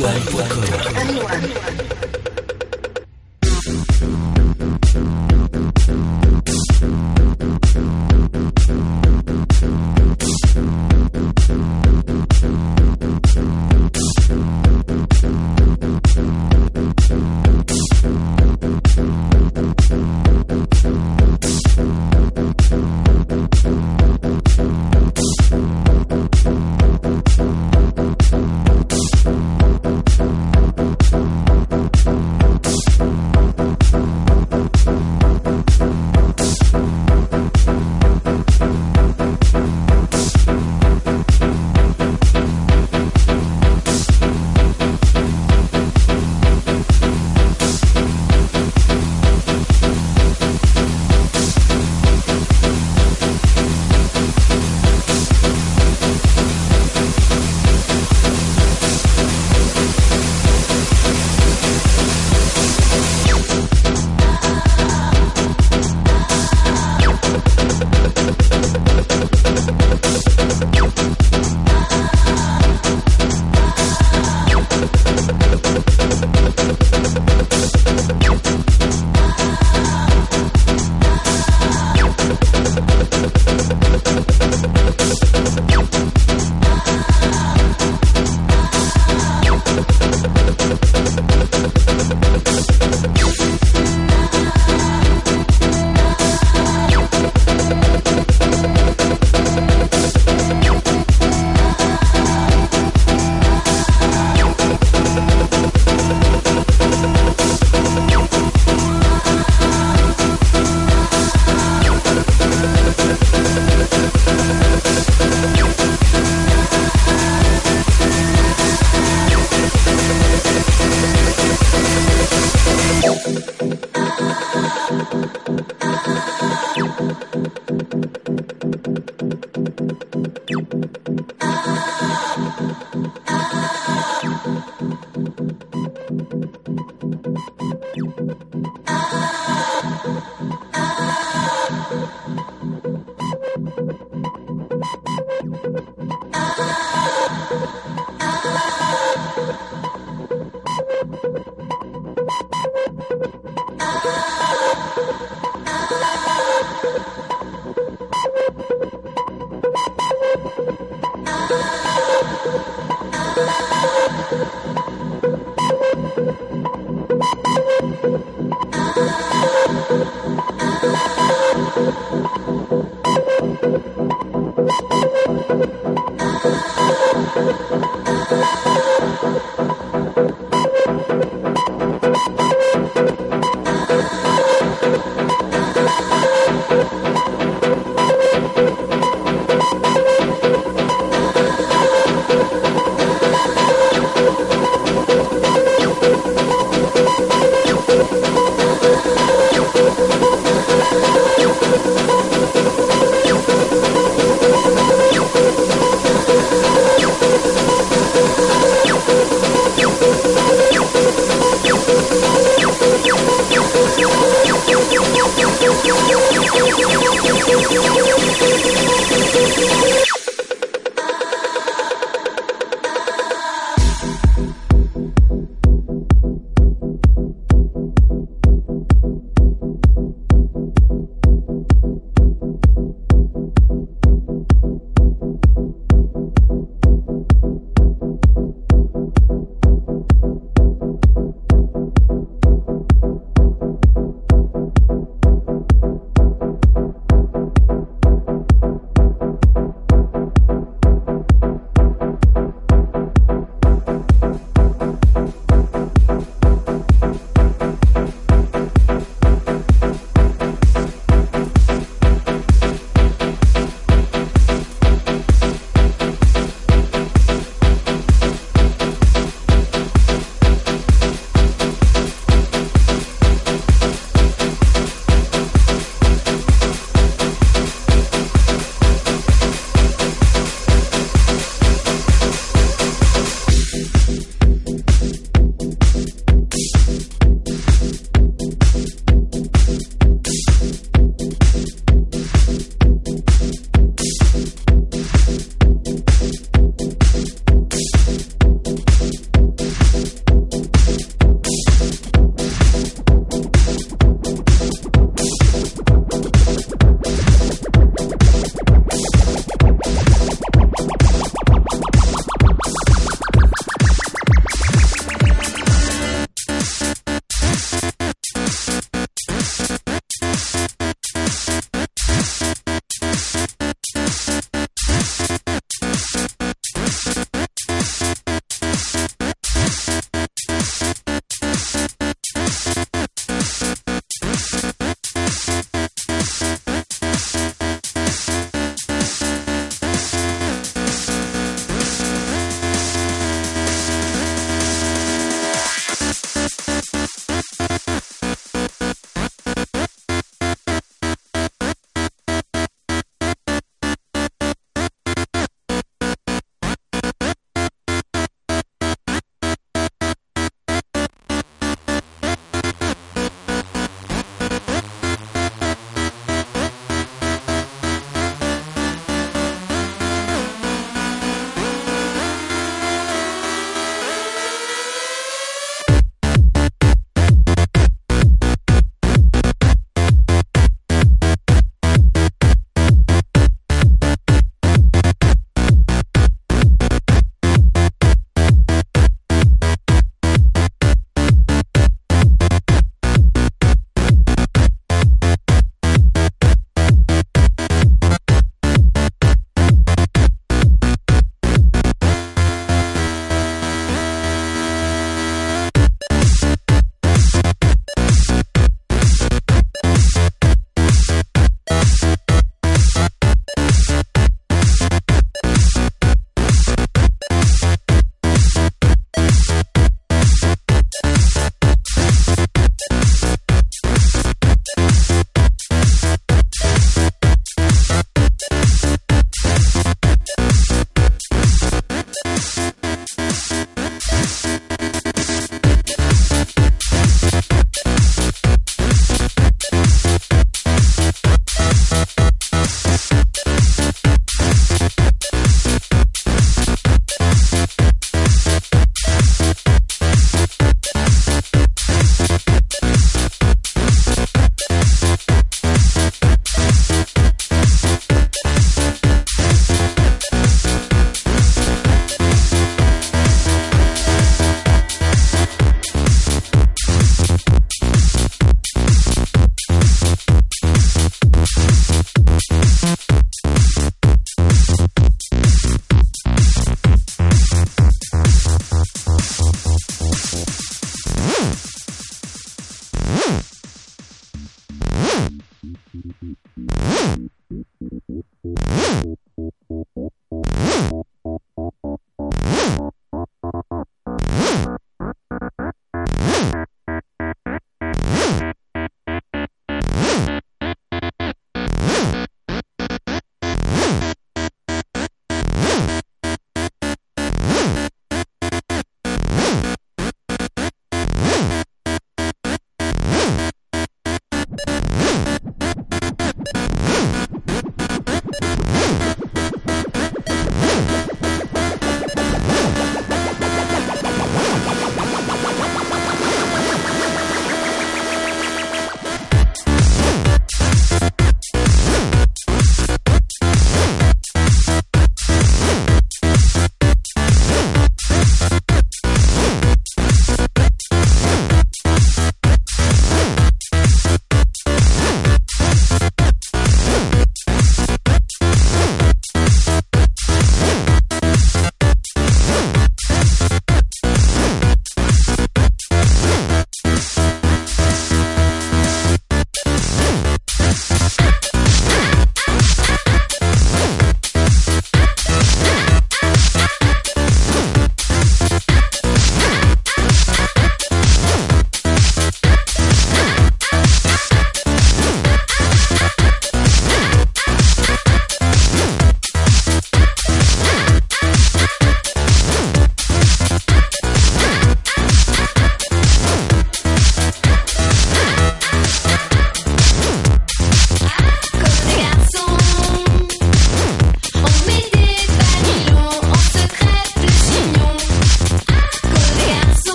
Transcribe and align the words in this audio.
www.parisone.com. 0.00 0.59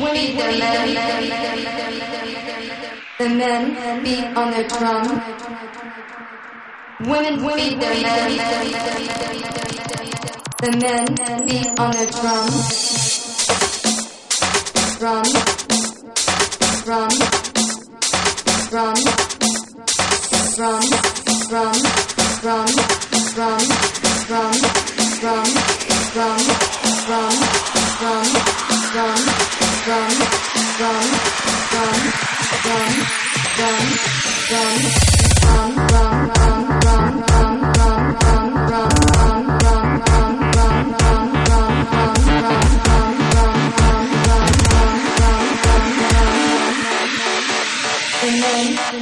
beat 0.00 0.36
their 0.36 0.58
men. 0.58 0.94
The 3.18 3.28
men 3.28 4.02
beat 4.02 4.24
on 4.36 4.50
their 4.50 4.66
drum. 4.68 5.06
Women 7.00 7.36
beat 7.46 7.80
their 7.80 8.02
men. 8.02 8.32
The 10.62 10.70
men 10.80 11.06
beat 11.46 11.78
on 11.78 11.90
their 11.92 12.10
drum. 12.16 12.50
Drum. 14.98 15.24
Drum. 16.84 17.10
Drum. 18.70 18.98
Drum. 20.56 20.84
Drum. 21.46 21.60
Drum. 21.60 21.76
Drum. 22.40 22.70
Drum. 23.34 23.62
Drum. 24.30 24.56
Drum. 25.20 26.38
Drum. 27.06 27.30
Drum 28.00 28.50
drum, 28.92 29.29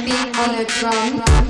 be 0.05 0.11
on 0.11 0.55
a 0.55 0.65
drum. 0.65 1.48